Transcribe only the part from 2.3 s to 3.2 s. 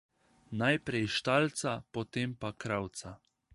pa kravca.